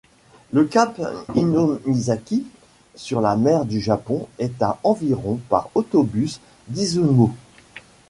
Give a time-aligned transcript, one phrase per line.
[0.51, 0.99] Le cap
[1.35, 2.47] Hinomisaki
[2.95, 6.39] sur la mer du Japon est à environ par autobus
[6.69, 7.35] d'Izumo.